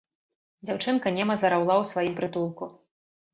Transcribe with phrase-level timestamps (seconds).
[0.69, 2.71] Дзяўчынка нема зараўла ў сваім прытулку.